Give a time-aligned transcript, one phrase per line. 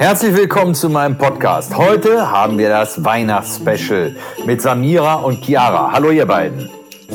[0.00, 1.76] Herzlich willkommen zu meinem Podcast.
[1.76, 5.92] Heute haben wir das Weihnachtsspecial mit Samira und Chiara.
[5.92, 6.70] Hallo ihr beiden.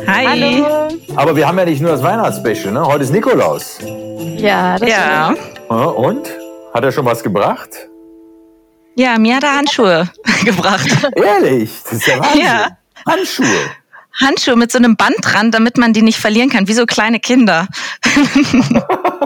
[0.06, 0.28] Hi.
[0.28, 0.90] Hallo.
[1.16, 2.86] Aber wir haben ja nicht nur das Weihnachtsspecial, ne?
[2.86, 3.80] Heute ist Nikolaus.
[4.38, 5.34] Ja, das ja.
[5.68, 6.30] Und?
[6.76, 7.72] Hat er schon was gebracht?
[8.96, 10.08] Ja, mir hat er Handschuhe
[10.46, 11.10] gebracht.
[11.16, 11.72] Ehrlich?
[11.86, 12.42] Das ist ja Wahnsinn.
[12.44, 12.68] Ja.
[13.08, 13.72] Handschuhe.
[14.22, 17.20] Handschuhe mit so einem Band dran, damit man die nicht verlieren kann, wie so kleine
[17.20, 17.68] Kinder.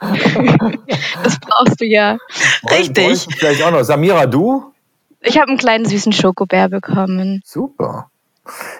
[1.22, 2.18] das brauchst du ja.
[2.70, 3.26] Richtig.
[3.36, 3.82] Vielleicht auch noch.
[3.82, 4.72] Samira, du?
[5.20, 7.42] Ich habe einen kleinen süßen Schokobär bekommen.
[7.44, 8.10] Super.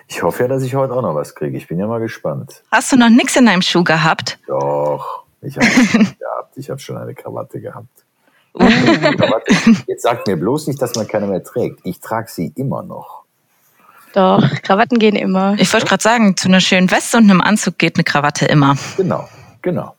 [0.08, 1.56] Ich hoffe ja, dass ich heute auch noch was kriege.
[1.56, 2.62] Ich bin ja mal gespannt.
[2.70, 4.38] Hast du noch nichts in deinem Schuh gehabt?
[4.46, 5.66] Doch, ich habe
[6.18, 6.56] gehabt.
[6.56, 8.04] Ich habe schon eine Krawatte gehabt.
[8.54, 8.68] Uh.
[9.86, 11.80] Jetzt sagt mir bloß nicht, dass man keine mehr trägt.
[11.84, 13.24] Ich trage sie immer noch.
[14.12, 15.56] Doch, Krawatten gehen immer.
[15.58, 18.76] Ich wollte gerade sagen, zu einer schönen Weste und einem Anzug geht eine Krawatte immer.
[18.96, 19.28] Genau,
[19.60, 19.93] genau.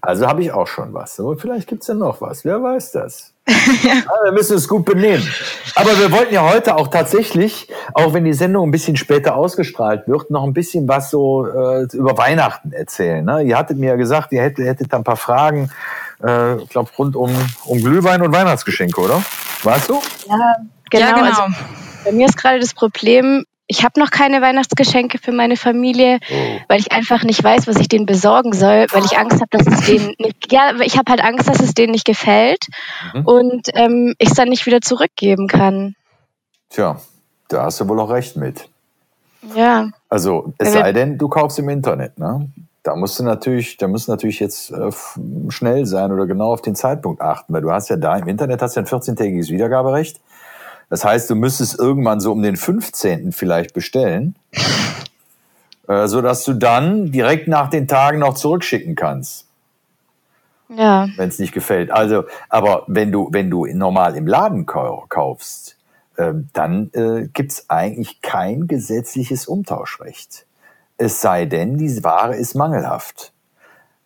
[0.00, 1.18] Also habe ich auch schon was.
[1.20, 2.44] Aber vielleicht gibt es ja noch was.
[2.44, 3.32] Wer weiß das?
[3.46, 3.94] ja.
[4.24, 5.26] wir müssen es gut benehmen.
[5.74, 10.08] Aber wir wollten ja heute auch tatsächlich, auch wenn die Sendung ein bisschen später ausgestrahlt
[10.08, 13.24] wird, noch ein bisschen was so äh, über Weihnachten erzählen.
[13.24, 13.42] Ne?
[13.42, 15.70] Ihr hattet mir ja gesagt, ihr hättet, hättet ein paar Fragen,
[16.22, 17.30] äh, ich glaube, rund um,
[17.66, 19.22] um Glühwein und Weihnachtsgeschenke, oder?
[19.62, 20.00] Weißt du?
[20.26, 20.56] Ja,
[20.90, 21.06] genau.
[21.06, 21.26] Ja, genau.
[21.26, 21.42] Also,
[22.04, 26.60] bei mir ist gerade das Problem, ich habe noch keine Weihnachtsgeschenke für meine Familie, oh.
[26.68, 29.66] weil ich einfach nicht weiß, was ich denen besorgen soll, weil ich Angst habe, dass
[29.66, 32.66] es denen nicht, ja, ich habe halt Angst, dass es denen nicht gefällt
[33.14, 33.26] mhm.
[33.26, 35.94] und ähm, ich es dann nicht wieder zurückgeben kann.
[36.68, 37.00] Tja,
[37.48, 38.68] da hast du wohl auch recht mit.
[39.54, 39.88] Ja.
[40.08, 42.50] Also es sei denn, du kaufst im Internet, ne?
[42.82, 44.90] Da musst du natürlich, da musst du natürlich jetzt äh,
[45.48, 48.60] schnell sein oder genau auf den Zeitpunkt achten, weil du hast ja da im Internet
[48.60, 50.20] hast ja ein 14-tägiges Wiedergaberecht.
[50.90, 53.32] Das heißt, du müsstest irgendwann so um den 15.
[53.32, 54.36] vielleicht bestellen,
[55.88, 59.46] äh, sodass du dann direkt nach den Tagen noch zurückschicken kannst.
[60.68, 61.08] Ja.
[61.16, 61.90] Wenn es nicht gefällt.
[61.90, 65.76] Also, aber wenn du, wenn du normal im Laden kaufst,
[66.16, 70.46] äh, dann äh, gibt es eigentlich kein gesetzliches Umtauschrecht.
[70.96, 73.32] Es sei denn, die Ware ist mangelhaft.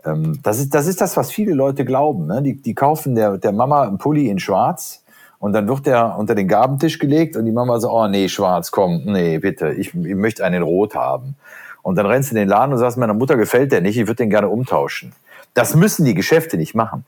[0.05, 2.27] Ähm, das, ist, das ist das, was viele Leute glauben.
[2.27, 2.43] Ne?
[2.43, 5.05] Die, die kaufen der, der Mama einen Pulli in Schwarz
[5.39, 8.71] und dann wird der unter den Gabentisch gelegt und die Mama so, oh nee, schwarz,
[8.71, 11.37] komm, nee, bitte, ich, ich möchte einen rot haben.
[11.83, 14.07] Und dann rennst du in den Laden und sagst, meiner Mutter gefällt der nicht, ich
[14.07, 15.13] würde den gerne umtauschen.
[15.55, 17.05] Das müssen die Geschäfte nicht machen.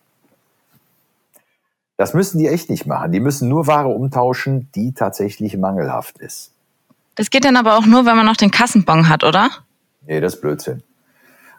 [1.96, 3.12] Das müssen die echt nicht machen.
[3.12, 6.52] Die müssen nur Ware umtauschen, die tatsächlich mangelhaft ist.
[7.16, 9.50] Das geht dann aber auch nur, wenn man noch den Kassenbon hat, oder?
[10.06, 10.82] Nee, das ist Blödsinn.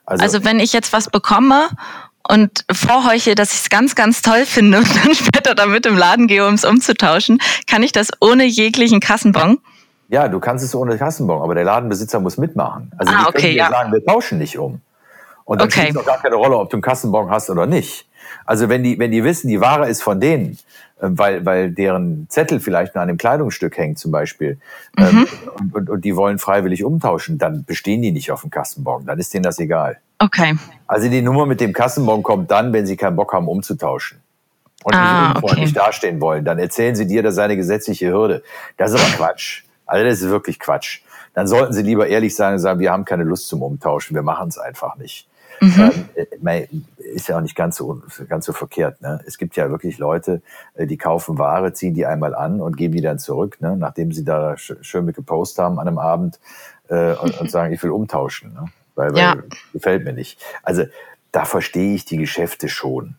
[0.06, 1.68] Also, also wenn ich jetzt was bekomme
[2.32, 6.28] und vorheuche, dass ich es ganz, ganz toll finde und dann später damit im Laden
[6.28, 9.60] gehe, um es umzutauschen, kann ich das ohne jeglichen Kassenbon?
[10.08, 12.92] Ja, du kannst es ohne Kassenbon, aber der Ladenbesitzer muss mitmachen.
[12.98, 13.70] Also ah, okay, ja.
[13.70, 14.80] sagen, wir tauschen nicht um.
[15.44, 15.82] Und dann okay.
[15.82, 18.08] spielt es auch gar keine Rolle, ob du einen Kassenbon hast oder nicht.
[18.46, 20.58] Also wenn die, wenn die wissen, die Ware ist von denen,
[21.02, 24.58] äh, weil, weil deren Zettel vielleicht nur an dem Kleidungsstück hängt zum Beispiel,
[24.98, 25.28] ähm, mhm.
[25.60, 29.20] und, und, und die wollen freiwillig umtauschen, dann bestehen die nicht auf dem Kassenbon, dann
[29.20, 30.00] ist denen das egal.
[30.22, 30.56] Okay.
[30.88, 34.22] Also die Nummer mit dem Kassenbon kommt dann, wenn sie keinen Bock haben, umzutauschen.
[34.84, 35.86] Und ah, nicht unfreundlich okay.
[35.86, 36.46] dastehen wollen.
[36.46, 38.44] Dann erzählen sie dir, das sei eine gesetzliche Hürde.
[38.78, 39.64] Das ist aber Quatsch.
[39.86, 41.02] Also das ist wirklich Quatsch.
[41.34, 44.24] Dann sollten sie lieber ehrlich sein und sagen, wir haben keine Lust zum Umtauschen, wir
[44.24, 45.28] machen es einfach nicht.
[45.62, 46.08] Mhm.
[46.16, 49.02] Ähm, ist ja auch nicht ganz so, ganz so verkehrt.
[49.02, 49.22] Ne?
[49.28, 50.42] Es gibt ja wirklich Leute,
[50.74, 53.78] äh, die kaufen Ware, ziehen die einmal an und geben die dann zurück, ne?
[53.78, 56.40] nachdem sie da schön mit gepostet haben an einem Abend
[56.90, 58.54] äh, und, und, sagen, ich will umtauschen.
[58.54, 58.66] Ne?
[59.02, 59.36] Weil, weil ja.
[59.74, 60.40] gefällt mir nicht.
[60.64, 60.84] Also
[61.32, 63.16] da verstehe ich die Geschäfte schon.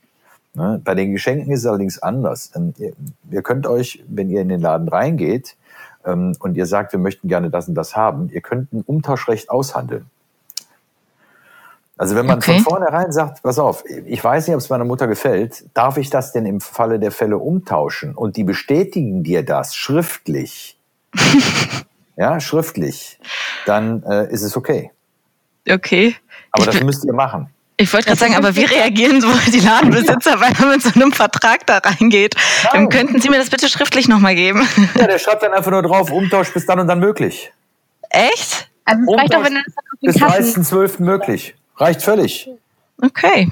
[0.54, 0.80] Ne?
[0.84, 2.52] Bei den Geschenken ist es allerdings anders.
[2.54, 2.92] Ähm, ihr,
[3.30, 5.56] ihr, könnt euch, wenn ihr in den Laden reingeht
[6.04, 9.50] ähm, und ihr sagt, wir möchten gerne das und das haben, ihr könnt ein Umtauschrecht
[9.50, 10.06] aushandeln.
[11.96, 12.54] Also wenn man okay.
[12.54, 16.10] von vornherein sagt, pass auf, ich weiß nicht, ob es meiner Mutter gefällt, darf ich
[16.10, 18.14] das denn im Falle der Fälle umtauschen?
[18.14, 20.78] Und die bestätigen dir das schriftlich.
[22.16, 23.20] ja, schriftlich.
[23.66, 24.90] Dann äh, ist es okay.
[25.68, 26.16] Okay.
[26.52, 27.48] Aber das müsst ihr machen.
[27.76, 31.12] Ich wollte gerade sagen, aber wie reagieren so die Ladenbesitzer, wenn man mit so einem
[31.12, 32.36] Vertrag da reingeht?
[32.72, 34.66] Dann könnten Sie mir das bitte schriftlich nochmal geben?
[34.98, 37.52] Ja, der schreibt dann einfach nur drauf, Umtausch bis dann und dann möglich.
[38.10, 38.70] Echt?
[38.84, 39.64] Also es reicht auch, wenn das
[40.00, 41.02] bis 30.12.
[41.02, 41.54] möglich.
[41.76, 42.48] Reicht völlig.
[43.00, 43.50] Okay.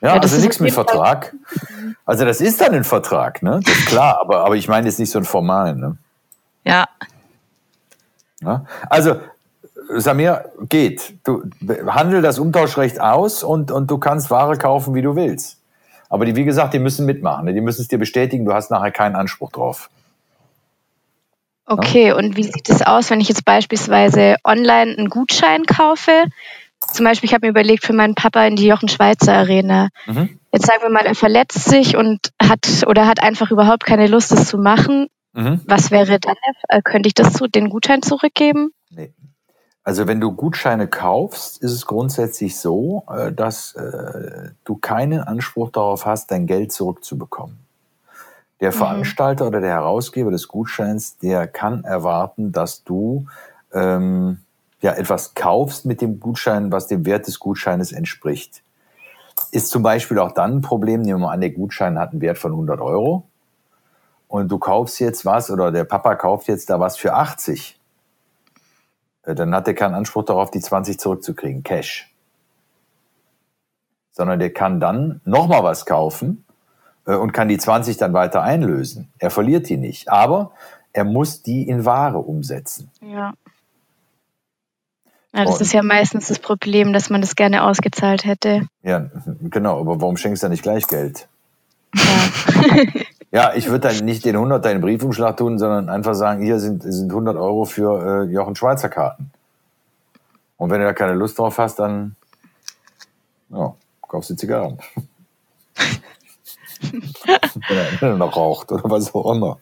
[0.00, 1.34] Ja, ja also nichts mit Vertrag.
[2.04, 3.60] Also das ist dann ein Vertrag, ne?
[3.64, 5.96] Das ist klar, aber, aber ich meine jetzt nicht so einen formalen, ne?
[6.64, 6.88] Ja.
[8.40, 8.64] ja.
[8.88, 9.20] Also
[9.96, 11.14] Samir, geht.
[11.24, 11.42] Du
[11.86, 15.58] handel das Umtauschrecht aus und, und du kannst Ware kaufen, wie du willst.
[16.08, 17.44] Aber die, wie gesagt, die müssen mitmachen.
[17.44, 17.54] Ne?
[17.54, 19.90] Die müssen es dir bestätigen, du hast nachher keinen Anspruch drauf.
[21.66, 22.16] Okay, ja?
[22.16, 26.24] und wie sieht es aus, wenn ich jetzt beispielsweise online einen Gutschein kaufe?
[26.92, 29.88] Zum Beispiel, ich habe mir überlegt, für meinen Papa in die Jochen Schweizer Arena.
[30.06, 30.40] Mhm.
[30.52, 34.32] Jetzt sagen wir mal, er verletzt sich und hat oder hat einfach überhaupt keine Lust,
[34.32, 35.06] das zu machen.
[35.32, 35.60] Mhm.
[35.66, 36.34] Was wäre dann?
[36.68, 38.72] Äh, könnte ich das zu, den Gutschein zurückgeben?
[38.90, 39.12] Nee.
[39.82, 45.70] Also wenn du Gutscheine kaufst, ist es grundsätzlich so, äh, dass äh, du keinen Anspruch
[45.70, 47.58] darauf hast, dein Geld zurückzubekommen.
[48.60, 48.76] Der mhm.
[48.76, 53.26] Veranstalter oder der Herausgeber des Gutscheins, der kann erwarten, dass du
[53.72, 54.40] ähm,
[54.82, 58.62] ja etwas kaufst mit dem Gutschein, was dem Wert des Gutscheines entspricht.
[59.50, 62.20] Ist zum Beispiel auch dann ein Problem, nehmen wir mal an, der Gutschein hat einen
[62.20, 63.24] Wert von 100 Euro
[64.28, 67.79] und du kaufst jetzt was oder der Papa kauft jetzt da was für 80.
[69.24, 72.12] Äh, dann hat er keinen Anspruch darauf, die 20 zurückzukriegen, Cash.
[74.10, 76.44] Sondern der kann dann nochmal was kaufen
[77.06, 79.12] äh, und kann die 20 dann weiter einlösen.
[79.18, 80.10] Er verliert die nicht.
[80.10, 80.52] Aber
[80.92, 82.90] er muss die in Ware umsetzen.
[83.00, 83.34] Ja.
[85.32, 88.66] Ja, das und, ist ja meistens das Problem, dass man das gerne ausgezahlt hätte.
[88.82, 89.10] Ja,
[89.42, 89.78] genau.
[89.78, 91.28] Aber warum schenkst du dann nicht gleich Geld?
[91.94, 96.42] Ja, ja ich würde dann nicht den 100 in den Briefumschlag tun, sondern einfach sagen,
[96.42, 99.30] hier sind, sind 100 Euro für äh, Jochen Schweizer Karten.
[100.56, 102.16] Und wenn du da keine Lust drauf hast, dann
[103.50, 103.74] ja,
[104.06, 104.78] kaufst du Zigarren.
[108.00, 109.58] wenn er noch raucht oder was auch immer.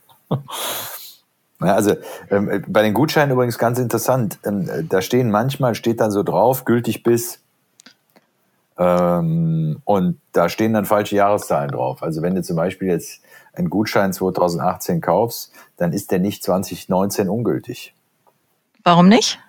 [1.61, 1.97] Ja, also
[2.31, 4.39] ähm, äh, bei den Gutscheinen übrigens ganz interessant.
[4.45, 7.41] Ähm, äh, da stehen manchmal, steht dann so drauf, gültig bis.
[8.79, 12.03] Ähm, und da stehen dann falsche Jahreszahlen drauf.
[12.03, 13.21] Also wenn du zum Beispiel jetzt
[13.55, 17.95] einen Gutschein 2018 kaufst, dann ist der nicht 2019 ungültig.
[18.85, 19.41] Warum nicht?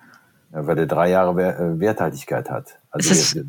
[0.52, 2.78] Ja, weil der drei Jahre äh, Werthaltigkeit hat.
[2.90, 3.44] Also ist es,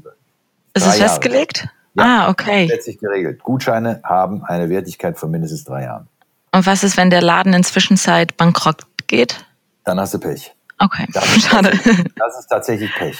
[0.73, 1.67] ist es festgelegt?
[1.95, 2.67] Ja, ah, okay.
[2.67, 3.43] Letztlich geregelt.
[3.43, 6.07] Gutscheine haben eine Wertigkeit von mindestens drei Jahren.
[6.53, 9.45] Und was ist, wenn der Laden in Zwischenzeit bankrott geht?
[9.83, 10.53] Dann hast du Pech.
[10.79, 11.71] Okay, das schade.
[12.15, 13.17] Das ist tatsächlich Pech.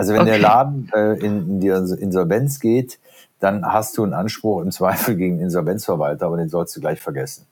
[0.00, 0.30] Also wenn okay.
[0.30, 2.98] der Laden äh, in, in die Insolvenz geht,
[3.38, 7.02] dann hast du einen Anspruch im Zweifel gegen den Insolvenzverwalter, aber den sollst du gleich
[7.02, 7.44] vergessen.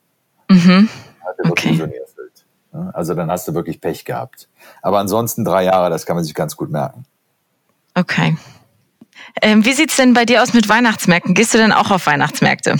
[0.48, 0.88] Mhm.
[1.44, 1.92] Okay.
[2.94, 4.48] Also dann hast du wirklich Pech gehabt.
[4.80, 7.04] Aber ansonsten drei Jahre, das kann man sich ganz gut merken.
[7.94, 8.38] Okay.
[9.42, 11.34] Ähm, wie sieht's denn bei dir aus mit Weihnachtsmärkten?
[11.34, 12.76] Gehst du denn auch auf Weihnachtsmärkte?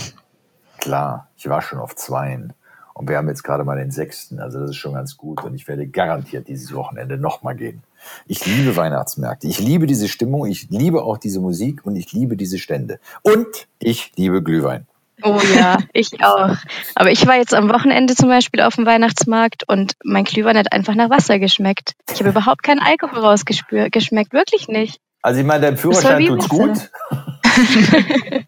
[0.78, 2.54] Klar, ich war schon auf zweien.
[2.98, 4.40] Und wir haben jetzt gerade mal den sechsten.
[4.40, 5.44] Also das ist schon ganz gut.
[5.44, 7.84] Und ich werde garantiert dieses Wochenende nochmal gehen.
[8.26, 9.46] Ich liebe Weihnachtsmärkte.
[9.46, 10.46] Ich liebe diese Stimmung.
[10.46, 12.98] Ich liebe auch diese Musik und ich liebe diese Stände.
[13.22, 14.88] Und ich liebe Glühwein.
[15.22, 16.56] Oh ja, ich auch.
[16.96, 20.72] Aber ich war jetzt am Wochenende zum Beispiel auf dem Weihnachtsmarkt und mein Glühwein hat
[20.72, 21.94] einfach nach Wasser geschmeckt.
[22.12, 25.00] Ich habe überhaupt keinen Alkohol rausgeschmeckt, wirklich nicht.
[25.22, 26.90] Also ich meine, dein Führerschein tut's gut.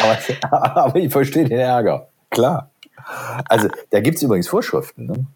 [0.00, 2.08] aber, aber ich verstehe den Ärger.
[2.30, 2.70] Klar.
[3.48, 5.06] Also da gibt es übrigens Vorschriften.
[5.06, 5.26] Ne?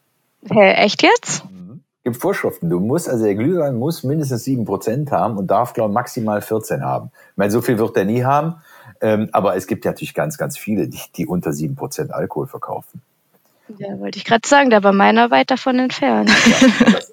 [0.50, 1.44] Hä, echt jetzt?
[1.50, 1.82] Mhm.
[2.04, 2.68] Gibt Vorschriften.
[2.68, 6.82] Du musst, also der Glühwein muss mindestens 7% haben und darf, glaube ich, maximal 14
[6.82, 7.10] haben.
[7.30, 8.56] Ich meine, so viel wird er nie haben.
[9.00, 13.02] Ähm, aber es gibt ja natürlich ganz, ganz viele, die, die unter 7% Alkohol verkaufen.
[13.78, 16.30] Ja, wollte ich gerade sagen, da war meiner weit davon entfernt.
[16.46, 17.12] Ja, das,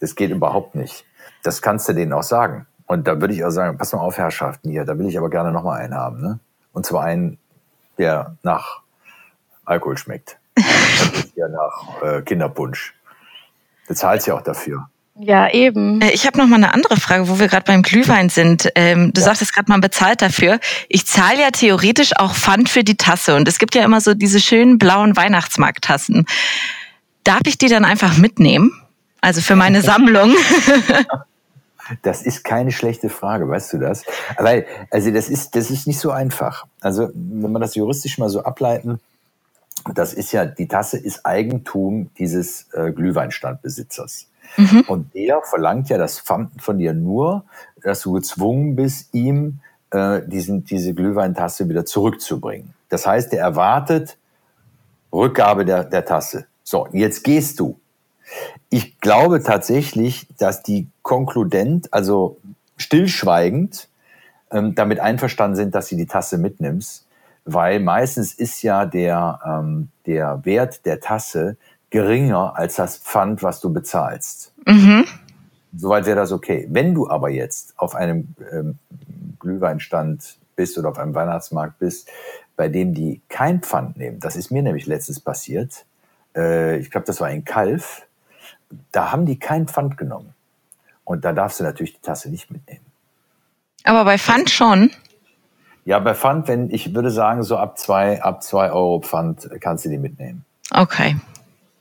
[0.00, 1.04] das geht überhaupt nicht.
[1.42, 2.66] Das kannst du denen auch sagen.
[2.86, 5.30] Und da würde ich auch sagen, pass mal auf, Herrschaften hier, da will ich aber
[5.30, 6.20] gerne nochmal einen haben.
[6.20, 6.38] Ne?
[6.72, 7.38] Und zwar einen,
[7.98, 8.82] der nach
[9.64, 10.38] Alkohol schmeckt.
[11.34, 12.94] ja nach äh, Kinderpunsch.
[13.88, 14.88] Du zahlst ja auch dafür.
[15.14, 16.00] Ja, eben.
[16.00, 18.70] Äh, ich habe noch mal eine andere Frage, wo wir gerade beim Glühwein sind.
[18.74, 19.26] Ähm, du ja.
[19.26, 20.58] sagtest gerade, man bezahlt dafür.
[20.88, 23.36] Ich zahle ja theoretisch auch Pfand für die Tasse.
[23.36, 26.26] Und es gibt ja immer so diese schönen blauen Weihnachtsmarkttassen.
[27.24, 28.72] Darf ich die dann einfach mitnehmen?
[29.20, 30.34] Also für meine Sammlung.
[32.00, 34.04] Das ist keine schlechte Frage, weißt du das?
[34.38, 36.64] Weil, also das ist, das ist nicht so einfach.
[36.80, 39.00] Also, wenn man das juristisch mal so ableiten,
[39.94, 44.28] das ist ja, die Tasse ist Eigentum dieses äh, Glühweinstandbesitzers.
[44.56, 44.84] Mhm.
[44.86, 47.44] Und der verlangt ja das Pfand von dir nur,
[47.82, 49.60] dass du gezwungen bist, ihm
[49.90, 52.74] äh, diesen, diese Glühweintasse wieder zurückzubringen.
[52.88, 54.18] Das heißt, er erwartet
[55.12, 56.46] Rückgabe der, der Tasse.
[56.64, 57.78] So, jetzt gehst du.
[58.70, 62.38] Ich glaube tatsächlich, dass die konkludent, also
[62.76, 63.88] stillschweigend,
[64.50, 67.06] ähm, damit einverstanden sind, dass sie die Tasse mitnimmst,
[67.44, 71.56] weil meistens ist ja der, ähm, der Wert der Tasse
[71.90, 74.52] geringer als das Pfand, was du bezahlst.
[74.66, 75.04] Mhm.
[75.76, 76.66] Soweit wäre das okay.
[76.70, 78.78] Wenn du aber jetzt auf einem ähm,
[79.38, 82.08] Glühweinstand bist oder auf einem Weihnachtsmarkt bist,
[82.56, 85.84] bei dem die kein Pfand nehmen, das ist mir nämlich letztens passiert,
[86.36, 88.06] äh, ich glaube, das war in Kalf,
[88.90, 90.34] da haben die kein Pfand genommen.
[91.04, 92.84] Und da darfst du natürlich die Tasse nicht mitnehmen.
[93.84, 94.90] Aber bei Pfand schon?
[95.84, 99.84] Ja, bei Pfand, wenn ich würde sagen, so ab zwei, ab zwei Euro Pfand kannst
[99.84, 100.44] du die mitnehmen.
[100.70, 101.16] Okay.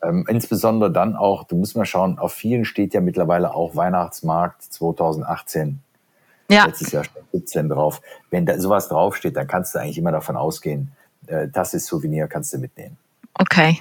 [0.04, 4.64] Ähm, insbesondere dann auch, du musst mal schauen, auf vielen steht ja mittlerweile auch Weihnachtsmarkt
[4.64, 5.80] 2018.
[6.50, 6.66] Ja.
[6.66, 8.02] Letztes Jahr stand 17 drauf.
[8.32, 10.92] Wenn da sowas draufsteht, dann kannst du eigentlich immer davon ausgehen,
[11.28, 12.98] äh, das ist Souvenir, kannst du mitnehmen.
[13.36, 13.80] Okay.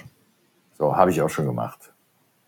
[0.79, 1.90] So, habe ich auch schon gemacht.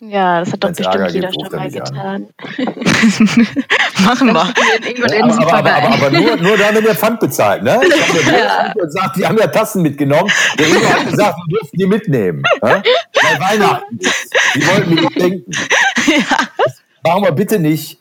[0.04, 2.28] Ja, das hat doch bestimmt Ärger jeder schon mal getan.
[4.04, 4.40] Machen wir.
[4.40, 7.62] aber, aber, aber, aber, nur, nur da, wenn ihr Pfand bezahlt.
[7.62, 7.80] Ne?
[7.86, 8.72] Ich habe ja.
[8.72, 10.28] gesagt, die haben ja Tassen mitgenommen.
[10.58, 12.42] Der Ingo hat gesagt, wir dürfen die mitnehmen.
[12.62, 12.82] Ne?
[13.14, 13.98] Bei Weihnachten.
[14.56, 15.52] Die wollten mir denken.
[16.04, 16.48] Ja.
[17.04, 18.00] Machen wir bitte nicht.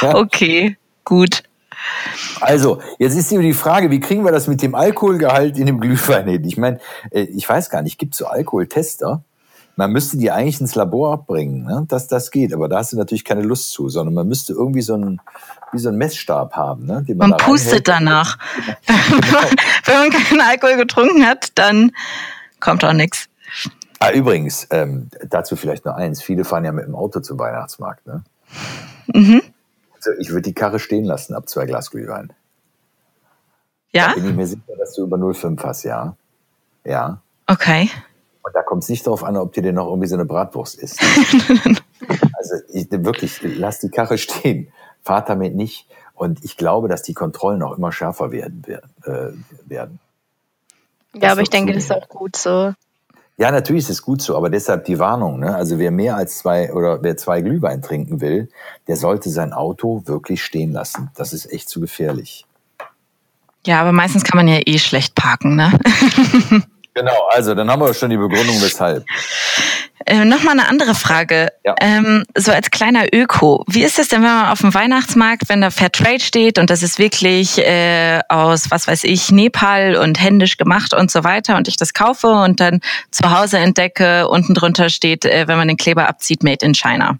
[0.00, 0.16] Ja?
[0.16, 1.44] Okay, gut.
[2.40, 6.26] Also, jetzt ist die Frage, wie kriegen wir das mit dem Alkoholgehalt in dem Glühwein
[6.26, 6.44] hin?
[6.44, 6.80] Ich meine,
[7.12, 9.22] äh, ich weiß gar nicht, gibt es so Alkoholtester?
[9.76, 11.86] Man müsste die eigentlich ins Labor bringen, ne?
[11.88, 14.82] dass das geht, aber da hast du natürlich keine Lust zu, sondern man müsste irgendwie
[14.82, 15.20] so einen,
[15.72, 16.84] wie so einen Messstab haben.
[16.84, 17.02] Ne?
[17.02, 18.38] Den man, man pustet danach.
[19.86, 21.92] Wenn man keinen Alkohol getrunken hat, dann
[22.60, 23.28] kommt auch nichts.
[23.98, 26.22] Ah, übrigens, ähm, dazu vielleicht noch eins.
[26.22, 28.06] Viele fahren ja mit dem Auto zum Weihnachtsmarkt.
[28.06, 28.24] Ne?
[29.14, 29.42] Mhm.
[29.94, 32.32] Also ich würde die Karre stehen lassen ab zwei Glas Glühwein.
[33.92, 34.08] Ja?
[34.08, 36.16] Da bin ich mir sicher, dass du über 0,5 hast, ja.
[36.84, 37.20] Ja.
[37.46, 37.90] Okay.
[38.42, 40.78] Und da kommt es nicht darauf an, ob dir denn noch irgendwie so eine Bratwurst
[40.78, 41.00] ist.
[42.38, 44.68] also ich, wirklich, lass die Karre stehen.
[45.02, 45.86] Fahr damit nicht.
[46.14, 48.64] Und ich glaube, dass die Kontrollen auch immer schärfer werden.
[49.04, 49.32] Äh,
[49.64, 50.00] werden.
[51.14, 52.74] Ja, aber ich denke, das ist auch gut so.
[53.38, 55.40] Ja, natürlich ist es gut so, aber deshalb die Warnung.
[55.40, 55.54] Ne?
[55.54, 58.48] Also wer mehr als zwei oder wer zwei Glühwein trinken will,
[58.88, 61.10] der sollte sein Auto wirklich stehen lassen.
[61.16, 62.46] Das ist echt zu gefährlich.
[63.64, 65.72] Ja, aber meistens kann man ja eh schlecht parken, ne?
[66.94, 69.04] Genau, also dann haben wir schon die Begründung, weshalb.
[70.04, 71.48] Äh, Nochmal eine andere Frage.
[71.64, 71.74] Ja.
[71.80, 75.60] Ähm, so als kleiner Öko, wie ist es denn, wenn man auf dem Weihnachtsmarkt, wenn
[75.60, 80.56] da Fairtrade steht und das ist wirklich äh, aus, was weiß ich, Nepal und händisch
[80.56, 82.80] gemacht und so weiter und ich das kaufe und dann
[83.10, 87.18] zu Hause entdecke, unten drunter steht, äh, wenn man den Kleber abzieht, Made in China.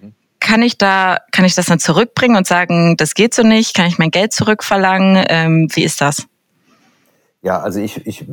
[0.00, 0.14] Mhm.
[0.40, 3.74] Kann ich da, kann ich das dann zurückbringen und sagen, das geht so nicht?
[3.74, 5.24] Kann ich mein Geld zurückverlangen?
[5.28, 6.26] Ähm, wie ist das?
[7.40, 8.24] Ja, also ich, ich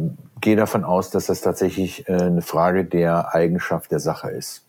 [0.41, 4.67] gehe davon aus, dass das tatsächlich äh, eine Frage der Eigenschaft der Sache ist.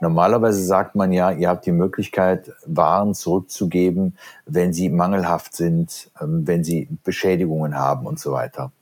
[0.00, 4.16] Normalerweise sagt man ja, ihr habt die Möglichkeit, Waren zurückzugeben,
[4.46, 8.72] wenn sie mangelhaft sind, ähm, wenn sie Beschädigungen haben und so weiter.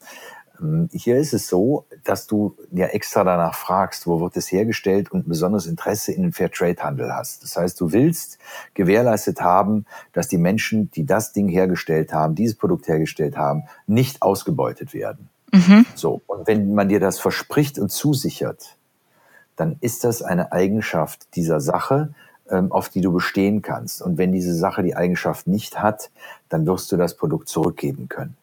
[0.61, 5.13] Ähm, hier ist es so, dass du ja extra danach fragst, wo wird es hergestellt
[5.13, 7.43] und ein besonderes Interesse in den Fairtrade-Handel hast.
[7.43, 8.39] Das heißt, du willst
[8.75, 14.23] gewährleistet haben, dass die Menschen, die das Ding hergestellt haben, dieses Produkt hergestellt haben, nicht
[14.23, 15.29] ausgebeutet werden.
[15.53, 15.87] Mhm.
[15.95, 16.23] So.
[16.27, 18.77] Und wenn man dir das verspricht und zusichert,
[19.57, 22.15] dann ist das eine Eigenschaft dieser Sache,
[22.51, 24.03] ähm, auf die du bestehen kannst.
[24.03, 26.11] Und wenn diese Sache die Eigenschaft nicht hat,
[26.49, 28.37] dann wirst du das Produkt zurückgeben können.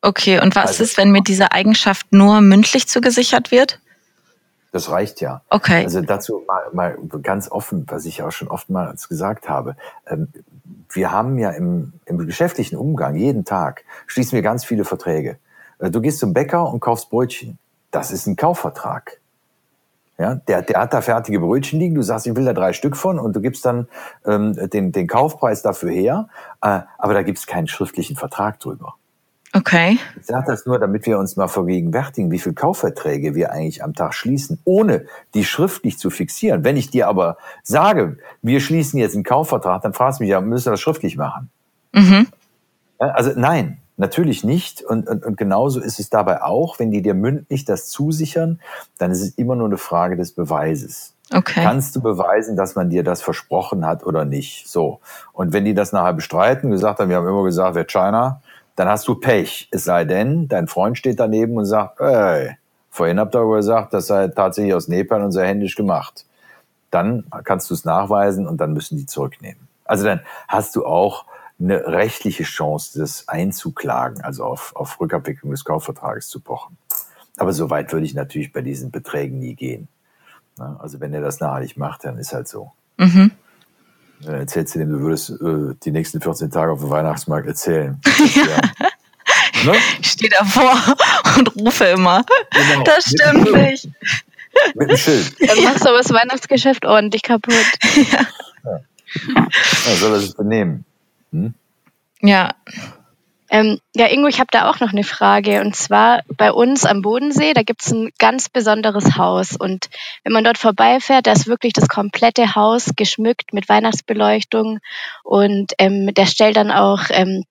[0.00, 3.80] Okay, und was also, ist, wenn mir diese Eigenschaft nur mündlich zugesichert wird?
[4.70, 5.42] Das reicht ja.
[5.48, 5.84] Okay.
[5.84, 9.76] Also dazu mal, mal ganz offen, was ich auch schon oftmals gesagt habe.
[10.06, 10.28] Ähm,
[10.90, 15.38] wir haben ja im, im geschäftlichen Umgang jeden Tag schließen wir ganz viele Verträge.
[15.78, 17.58] Äh, du gehst zum Bäcker und kaufst Brötchen.
[17.90, 19.20] Das ist ein Kaufvertrag.
[20.18, 22.96] Ja, der, der hat da fertige Brötchen liegen, du sagst, ich will da drei Stück
[22.96, 23.86] von und du gibst dann
[24.26, 26.28] ähm, den, den Kaufpreis dafür her,
[26.60, 28.96] äh, aber da gibt es keinen schriftlichen Vertrag drüber.
[29.54, 29.98] Okay.
[30.20, 33.94] Ich sage das nur, damit wir uns mal vergegenwärtigen, wie viele Kaufverträge wir eigentlich am
[33.94, 36.64] Tag schließen, ohne die schriftlich zu fixieren.
[36.64, 40.40] Wenn ich dir aber sage, wir schließen jetzt einen Kaufvertrag, dann fragst du mich ja,
[40.40, 41.48] müssen wir das schriftlich machen?
[41.94, 42.26] Mhm.
[42.98, 44.82] Also nein, natürlich nicht.
[44.82, 48.60] Und, und, und genauso ist es dabei auch, wenn die dir mündlich das zusichern,
[48.98, 51.14] dann ist es immer nur eine Frage des Beweises.
[51.32, 51.60] Okay.
[51.62, 54.68] Kannst du beweisen, dass man dir das versprochen hat oder nicht?
[54.68, 55.00] So.
[55.32, 58.40] Und wenn die das nachher bestreiten, gesagt haben, wir haben immer gesagt, wer China,
[58.76, 59.68] dann hast du Pech.
[59.70, 62.56] Es sei denn, dein Freund steht daneben und sagt, hey,
[62.90, 66.24] vorhin habt ihr aber gesagt, das sei tatsächlich aus Nepal und sei händisch gemacht.
[66.90, 69.68] Dann kannst du es nachweisen und dann müssen die zurücknehmen.
[69.84, 71.26] Also dann hast du auch
[71.60, 76.76] eine rechtliche Chance, das einzuklagen, also auf, auf Rückabwicklung des Kaufvertrages zu pochen.
[77.36, 79.88] Aber so weit würde ich natürlich bei diesen Beträgen nie gehen.
[80.58, 82.72] Also wenn er das nachher nicht macht, dann ist halt so.
[82.96, 83.30] Mhm.
[84.20, 88.00] Dann erzählst du dem, du würdest äh, die nächsten 14 Tage auf dem Weihnachtsmarkt erzählen.
[89.64, 89.72] Ja.
[89.72, 89.78] Ne?
[90.00, 90.76] Ich stehe davor
[91.38, 92.24] und rufe immer.
[92.50, 92.84] Genau.
[92.84, 93.88] Das stimmt mit nicht.
[94.74, 95.34] Mit dem Schild.
[95.46, 97.54] Dann machst du aber das Weihnachtsgeschäft ordentlich kaputt.
[98.64, 98.80] Ja.
[99.34, 99.48] ja.
[99.86, 100.84] ja soll er sich benehmen?
[101.32, 101.54] Hm?
[102.22, 102.54] Ja.
[103.50, 105.62] Ähm, ja, Ingo, ich habe da auch noch eine Frage.
[105.62, 109.56] Und zwar bei uns am Bodensee, da gibt es ein ganz besonderes Haus.
[109.56, 109.88] Und
[110.22, 114.80] wenn man dort vorbeifährt, da ist wirklich das komplette Haus geschmückt mit Weihnachtsbeleuchtung.
[115.24, 117.44] Und ähm, der stellt dann auch ähm,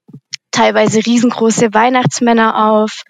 [0.57, 3.03] teilweise riesengroße Weihnachtsmänner auf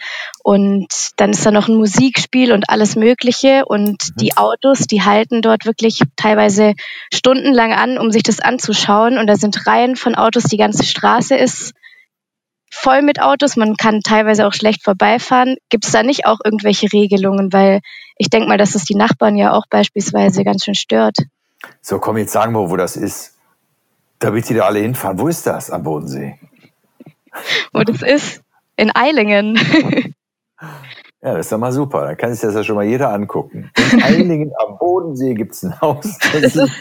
[0.44, 4.18] und dann ist da noch ein Musikspiel und alles Mögliche und mhm.
[4.20, 6.74] die Autos, die halten dort wirklich teilweise
[7.13, 11.36] stundenlang an, um sich das anzuschauen und da sind Reihen von Autos, die ganze Straße
[11.36, 11.74] ist
[12.70, 15.56] voll mit Autos, man kann teilweise auch schlecht vorbeifahren.
[15.70, 17.54] Gibt es da nicht auch irgendwelche Regelungen?
[17.54, 17.80] Weil
[18.18, 21.18] ich denke mal, dass es die Nachbarn ja auch beispielsweise ganz schön stört.
[21.82, 23.36] So, komm, jetzt sagen wir, wo das ist.
[24.20, 25.18] Damit die da alle hinfahren.
[25.18, 26.38] Wo ist das am Bodensee?
[27.74, 28.41] Wo das ist?
[28.75, 29.60] In Eilingen.
[31.20, 32.06] Ja, das ist doch mal super.
[32.06, 33.72] Dann kann sich das ja schon mal jeder angucken.
[33.91, 36.06] In Eilingen am Bodensee gibt es ein Haus.
[36.32, 36.72] Das ist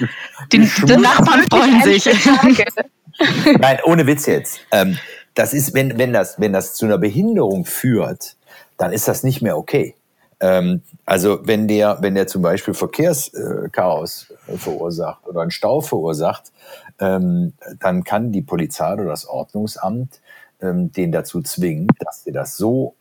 [0.53, 2.05] die, die, die Nachbarn freuen sich.
[3.59, 4.61] Nein, ohne Witz jetzt.
[4.73, 4.99] Ähm,
[5.35, 8.37] das ist, wenn, wenn, das, wenn das zu einer Behinderung führt,
[8.77, 9.95] dann ist das nicht mehr okay.
[10.39, 16.53] Ähm, also wenn der, wenn der zum Beispiel Verkehrschaos äh, verursacht oder einen Stau verursacht,
[17.01, 20.21] ähm, dann kann die Polizei oder das Ordnungsamt
[20.61, 22.95] ähm, den dazu zwingen, dass er das so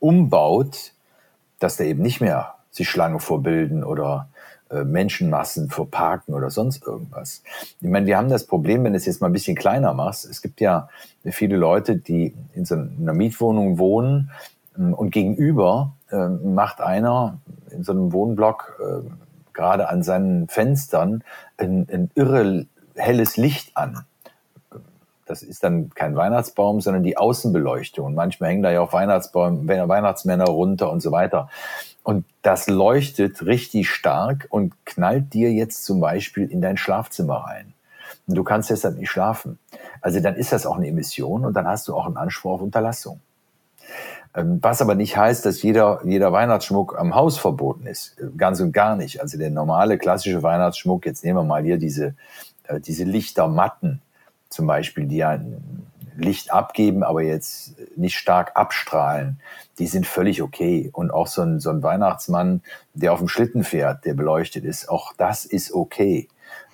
[0.00, 0.92] umbaut,
[1.58, 4.28] dass der eben nicht mehr sich Schlange vorbilden oder
[4.70, 7.42] äh, Menschenmassen vor Parken oder sonst irgendwas.
[7.80, 10.24] Ich meine, wir haben das Problem, wenn du es jetzt mal ein bisschen kleiner machst.
[10.24, 10.88] Es gibt ja
[11.24, 14.30] viele Leute, die in so einer Mietwohnung wohnen
[14.76, 17.38] ähm, und gegenüber äh, macht einer
[17.70, 19.08] in so einem Wohnblock äh,
[19.52, 21.22] gerade an seinen Fenstern
[21.56, 24.04] ein, ein irre helles Licht an.
[25.26, 28.06] Das ist dann kein Weihnachtsbaum, sondern die Außenbeleuchtung.
[28.06, 31.50] Und manchmal hängen da ja auch Weihnachtsbäume, Weihnachtsmänner runter und so weiter.
[32.04, 37.74] Und das leuchtet richtig stark und knallt dir jetzt zum Beispiel in dein Schlafzimmer rein.
[38.28, 39.58] Und du kannst deshalb nicht schlafen.
[40.00, 42.62] Also dann ist das auch eine Emission und dann hast du auch einen Anspruch auf
[42.62, 43.20] Unterlassung.
[44.36, 48.16] Ähm, was aber nicht heißt, dass jeder, jeder Weihnachtsschmuck am Haus verboten ist.
[48.36, 49.20] Ganz und gar nicht.
[49.20, 52.14] Also der normale klassische Weihnachtsschmuck, jetzt nehmen wir mal hier diese,
[52.68, 54.02] äh, diese Lichtermatten
[54.56, 55.38] zum Beispiel, die ja
[56.16, 59.38] Licht abgeben, aber jetzt nicht stark abstrahlen,
[59.78, 60.90] die sind völlig okay.
[60.92, 62.62] Und auch so ein, so ein Weihnachtsmann,
[62.94, 66.28] der auf dem Schlitten fährt, der beleuchtet ist, auch das ist okay.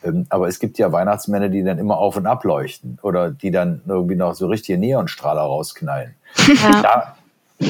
[0.05, 3.51] Ähm, aber es gibt ja Weihnachtsmänner, die dann immer auf und ab leuchten oder die
[3.51, 6.15] dann irgendwie noch so richtige Neonstrahler rausknallen.
[6.63, 6.83] Ja.
[6.83, 7.17] Da,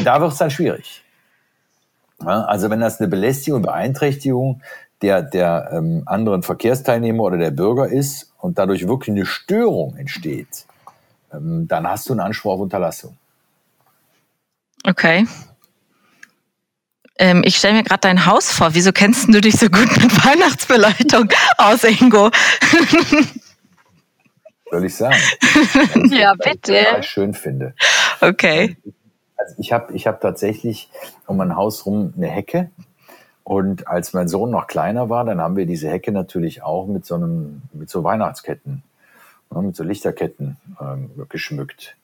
[0.04, 1.02] da wird es dann schwierig.
[2.18, 4.62] Also wenn das eine Belästigung, Beeinträchtigung
[5.02, 10.66] der, der ähm, anderen Verkehrsteilnehmer oder der Bürger ist und dadurch wirklich eine Störung entsteht,
[11.32, 13.16] ähm, dann hast du einen Anspruch auf Unterlassung.
[14.84, 15.26] Okay.
[17.18, 18.74] Ähm, ich stelle mir gerade dein Haus vor.
[18.74, 22.30] Wieso kennst du dich so gut mit Weihnachtsbeleuchtung aus, Ingo?
[24.70, 25.16] Soll ich sagen?
[26.10, 26.86] ja, bitte.
[26.92, 27.74] Was ich schön finde.
[28.20, 28.76] Okay.
[29.36, 30.88] Also ich habe ich hab tatsächlich
[31.26, 32.70] um mein Haus rum eine Hecke.
[33.44, 37.04] Und als mein Sohn noch kleiner war, dann haben wir diese Hecke natürlich auch mit
[37.04, 38.82] so einem, mit so Weihnachtsketten
[39.54, 41.96] Ne, mit so Lichterketten ähm, geschmückt.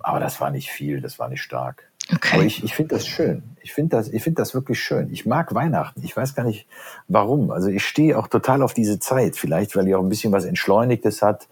[0.00, 1.88] Aber das war nicht viel, das war nicht stark.
[2.12, 2.36] Okay.
[2.36, 3.42] Aber ich, ich finde das schön.
[3.62, 5.12] Ich finde das, ich finde das wirklich schön.
[5.12, 6.02] Ich mag Weihnachten.
[6.02, 6.66] Ich weiß gar nicht
[7.06, 7.50] warum.
[7.50, 9.36] Also ich stehe auch total auf diese Zeit.
[9.36, 11.46] Vielleicht, weil die auch ein bisschen was Entschleunigtes hat,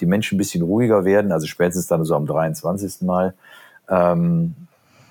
[0.00, 1.32] die Menschen ein bisschen ruhiger werden.
[1.32, 3.02] Also spätestens dann so am 23.
[3.02, 3.34] Mal.
[3.88, 4.54] Ähm,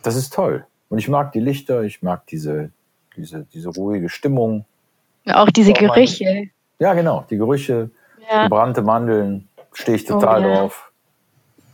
[0.03, 0.65] das ist toll.
[0.89, 1.81] Und ich mag die Lichter.
[1.83, 2.69] Ich mag diese,
[3.15, 4.65] diese, diese ruhige Stimmung.
[5.27, 6.49] Auch diese Gerüche.
[6.79, 7.25] Ja, genau.
[7.29, 7.91] Die Gerüche.
[8.29, 8.43] Ja.
[8.43, 9.47] Gebrannte Mandeln.
[9.73, 10.55] Stehe ich total oh, ja.
[10.55, 10.91] drauf.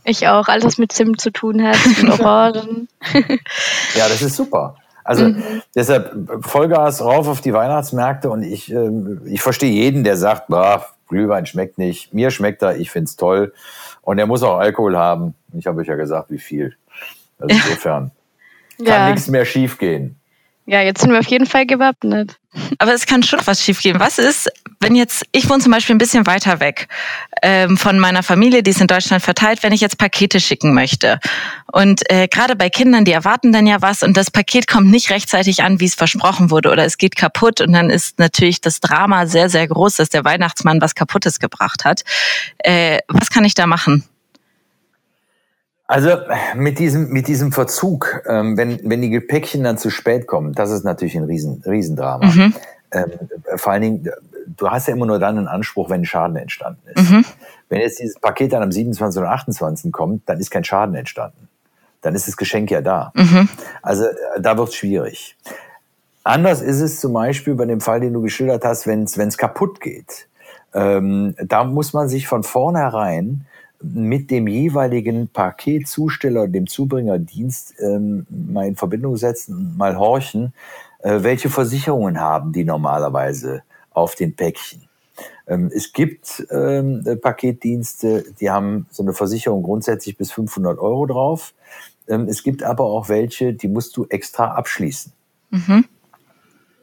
[0.04, 2.88] Ich auch, alles was mit Zimt zu tun hat, mit Orangen.
[3.12, 4.76] ja, das ist super.
[5.04, 5.62] Also mhm.
[5.74, 8.90] deshalb Vollgas rauf auf die Weihnachtsmärkte und ich, äh,
[9.24, 12.12] ich verstehe jeden, der sagt, bah, Glühwein schmeckt nicht.
[12.12, 13.54] Mir schmeckt er, ich finde es toll.
[14.02, 15.34] Und er muss auch Alkohol haben.
[15.54, 16.76] Ich habe euch ja gesagt, wie viel.
[17.38, 18.10] Also insofern
[18.76, 19.10] kann ja.
[19.10, 20.17] nichts mehr schiefgehen.
[20.68, 22.36] Ja, jetzt sind wir auf jeden Fall gewappnet.
[22.78, 23.98] Aber es kann schon was schiefgehen.
[24.00, 24.50] Was ist,
[24.80, 26.88] wenn jetzt, ich wohne zum Beispiel ein bisschen weiter weg
[27.40, 31.20] ähm, von meiner Familie, die ist in Deutschland verteilt, wenn ich jetzt Pakete schicken möchte.
[31.72, 35.08] Und äh, gerade bei Kindern, die erwarten dann ja was und das Paket kommt nicht
[35.08, 38.80] rechtzeitig an, wie es versprochen wurde, oder es geht kaputt und dann ist natürlich das
[38.80, 42.04] Drama sehr, sehr groß, dass der Weihnachtsmann was Kaputtes gebracht hat.
[42.58, 44.04] Äh, was kann ich da machen?
[45.88, 46.10] Also
[46.54, 50.70] mit diesem, mit diesem Verzug, ähm, wenn, wenn die Gepäckchen dann zu spät kommen, das
[50.70, 52.26] ist natürlich ein Riesen, Riesendrama.
[52.26, 52.54] Mhm.
[52.92, 53.10] Ähm,
[53.56, 54.08] vor allen Dingen,
[54.46, 57.10] du hast ja immer nur dann einen Anspruch, wenn ein Schaden entstanden ist.
[57.10, 57.24] Mhm.
[57.70, 59.18] Wenn jetzt dieses Paket dann am 27.
[59.18, 59.90] oder 28.
[59.90, 61.48] kommt, dann ist kein Schaden entstanden.
[62.02, 63.10] Dann ist das Geschenk ja da.
[63.14, 63.48] Mhm.
[63.80, 65.36] Also äh, da wird es schwierig.
[66.22, 69.80] Anders ist es zum Beispiel bei dem Fall, den du geschildert hast, wenn es kaputt
[69.80, 70.28] geht.
[70.74, 73.46] Ähm, da muss man sich von vornherein
[73.80, 80.52] mit dem jeweiligen Paketzusteller, dem Zubringerdienst ähm, mal in Verbindung setzen, mal horchen,
[81.00, 84.88] äh, welche Versicherungen haben die normalerweise auf den Päckchen.
[85.46, 91.54] Ähm, es gibt ähm, Paketdienste, die haben so eine Versicherung grundsätzlich bis 500 Euro drauf.
[92.08, 95.12] Ähm, es gibt aber auch welche, die musst du extra abschließen,
[95.50, 95.84] mhm.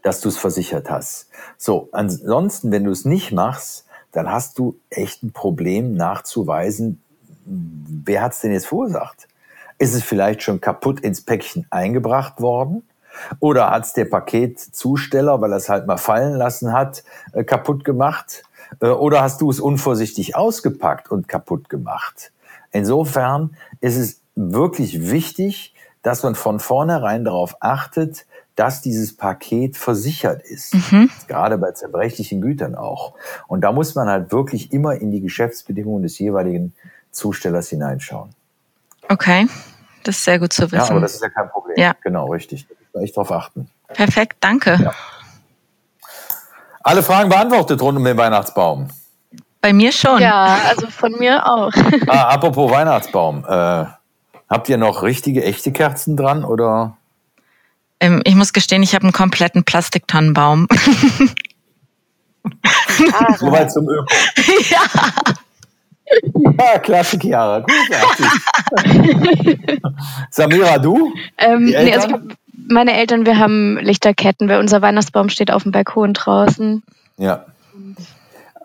[0.01, 1.29] dass du es versichert hast.
[1.57, 7.01] So, ansonsten, wenn du es nicht machst, dann hast du echt ein Problem nachzuweisen,
[7.45, 9.27] wer hat es denn jetzt verursacht?
[9.77, 12.87] Ist es vielleicht schon kaputt ins Päckchen eingebracht worden?
[13.39, 17.83] Oder hat es der Paketzusteller, weil er es halt mal fallen lassen hat, äh, kaputt
[17.83, 18.43] gemacht?
[18.79, 22.31] Äh, oder hast du es unvorsichtig ausgepackt und kaputt gemacht?
[22.71, 25.73] Insofern ist es wirklich wichtig,
[26.03, 28.25] dass man von vornherein darauf achtet,
[28.55, 30.73] dass dieses Paket versichert ist.
[30.73, 31.09] Mhm.
[31.27, 33.13] Gerade bei zerbrechlichen Gütern auch.
[33.47, 36.73] Und da muss man halt wirklich immer in die Geschäftsbedingungen des jeweiligen
[37.11, 38.29] Zustellers hineinschauen.
[39.09, 39.47] Okay,
[40.03, 40.75] das ist sehr gut zu wissen.
[40.75, 41.75] Ja, aber das ist ja kein Problem.
[41.77, 41.93] Ja.
[42.03, 42.67] Genau, richtig.
[42.67, 43.69] Da muss man echt drauf achten.
[43.89, 44.79] Perfekt, danke.
[44.81, 44.93] Ja.
[46.81, 48.89] Alle Fragen beantwortet rund um den Weihnachtsbaum.
[49.59, 50.21] Bei mir schon.
[50.21, 51.71] Ja, also von mir auch.
[52.07, 53.43] ah, apropos Weihnachtsbaum.
[53.47, 53.85] Äh,
[54.47, 56.97] habt ihr noch richtige, echte Kerzen dran oder?
[57.99, 60.67] Ähm, ich muss gestehen, ich habe einen kompletten Plastiktannenbaum.
[63.11, 64.05] Ah, Soweit zum Öko.
[64.69, 64.81] ja.
[66.59, 67.61] Ja, Klassik, Chiara.
[67.61, 68.27] Großartig.
[70.29, 71.11] Samira, du?
[71.39, 72.19] Ähm, nee, also
[72.69, 76.83] meine Eltern, wir haben Lichterketten, weil unser Weihnachtsbaum steht auf dem Balkon draußen.
[77.17, 77.45] Ja.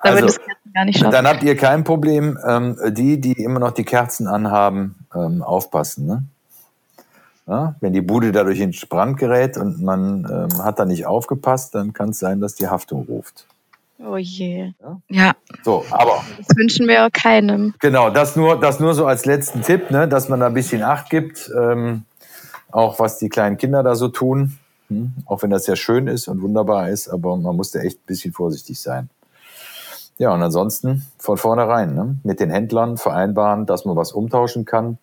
[0.01, 0.39] Also,
[0.75, 2.39] dann habt ihr kein Problem.
[2.47, 6.07] Ähm, die, die immer noch die Kerzen anhaben, ähm, aufpassen.
[6.07, 6.25] Ne?
[7.51, 11.75] Ja, wenn die Bude dadurch in Brand gerät und man ähm, hat da nicht aufgepasst,
[11.75, 13.45] dann kann es sein, dass die Haftung ruft.
[13.99, 14.73] Oh je.
[14.81, 15.01] Ja.
[15.09, 15.33] ja.
[15.65, 16.23] So, aber.
[16.39, 17.75] Das wünschen wir auch keinem.
[17.81, 20.85] Genau, das nur, das nur so als letzten Tipp, ne, dass man da ein bisschen
[20.85, 22.05] Acht gibt, ähm,
[22.71, 24.57] auch was die kleinen Kinder da so tun.
[24.87, 25.13] Hm?
[25.27, 28.07] Auch wenn das ja schön ist und wunderbar ist, aber man muss da echt ein
[28.07, 29.11] bisschen vorsichtig sein.
[30.19, 34.99] Ja, und ansonsten von vornherein ne, mit den Händlern vereinbaren, dass man was umtauschen kann.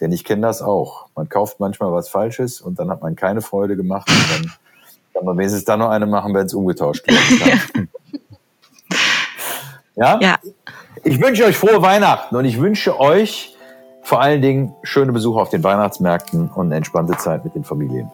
[0.00, 1.06] Denn ich kenne das auch.
[1.14, 4.08] Man kauft manchmal was Falsches und dann hat man keine Freude gemacht.
[4.08, 4.52] Und dann
[5.14, 7.88] kann man wenigstens dann noch eine machen, wenn es umgetauscht wird.
[9.96, 10.18] Ja?
[10.20, 10.38] Ja.
[11.04, 13.54] Ich wünsche euch frohe Weihnachten und ich wünsche euch
[14.02, 18.10] vor allen Dingen schöne Besuche auf den Weihnachtsmärkten und eine entspannte Zeit mit den Familien.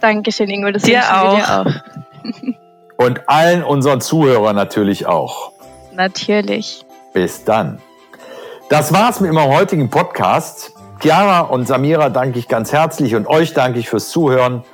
[0.00, 0.70] Dankeschön, Ingo.
[0.70, 1.36] Das dir auch.
[1.36, 3.04] dir auch.
[3.04, 5.52] Und allen unseren Zuhörern natürlich auch.
[5.92, 6.86] Natürlich.
[7.12, 7.80] Bis dann.
[8.68, 10.75] Das war's mit meinem heutigen Podcast.
[11.00, 14.64] Chiara und Samira danke ich ganz herzlich und euch danke ich fürs Zuhören.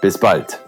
[0.00, 0.60] Bis bald.